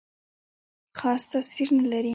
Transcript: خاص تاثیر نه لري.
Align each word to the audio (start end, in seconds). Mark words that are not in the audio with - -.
خاص 0.97 1.23
تاثیر 1.31 1.67
نه 1.77 1.85
لري. 1.91 2.09